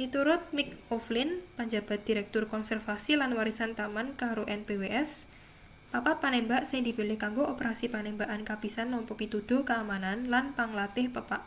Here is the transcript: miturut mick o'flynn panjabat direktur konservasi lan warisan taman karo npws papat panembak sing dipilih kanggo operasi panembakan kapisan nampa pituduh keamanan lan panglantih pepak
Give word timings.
miturut 0.00 0.42
mick 0.56 0.70
o'flynn 0.96 1.32
panjabat 1.56 2.00
direktur 2.10 2.44
konservasi 2.54 3.12
lan 3.20 3.32
warisan 3.38 3.72
taman 3.78 4.08
karo 4.20 4.42
npws 4.58 5.10
papat 5.92 6.16
panembak 6.24 6.62
sing 6.70 6.80
dipilih 6.88 7.16
kanggo 7.24 7.44
operasi 7.52 7.86
panembakan 7.94 8.42
kapisan 8.50 8.88
nampa 8.92 9.12
pituduh 9.20 9.62
keamanan 9.68 10.18
lan 10.32 10.44
panglantih 10.58 11.06
pepak 11.14 11.42